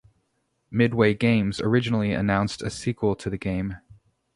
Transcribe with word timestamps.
Midway 0.71 1.13
Games 1.13 1.61
originally 1.61 2.11
announced 2.11 2.63
a 2.63 2.71
sequel 2.71 3.15
to 3.17 3.29
the 3.29 3.37
game. 3.37 3.77